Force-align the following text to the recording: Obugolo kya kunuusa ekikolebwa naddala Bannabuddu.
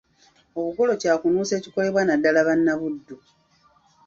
Obugolo 0.59 0.93
kya 1.01 1.13
kunuusa 1.21 1.53
ekikolebwa 1.59 2.01
naddala 2.03 2.41
Bannabuddu. 2.47 3.17